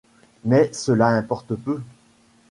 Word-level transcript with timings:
Mais 0.45 0.73
cela 0.73 1.09
importe 1.09 1.53
peu. 1.53 1.79